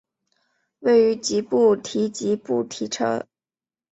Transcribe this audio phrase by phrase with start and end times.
[0.79, 3.23] 位于吉布提吉布提城。